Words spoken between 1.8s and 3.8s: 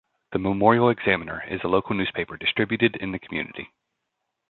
newspaper distributed in the community.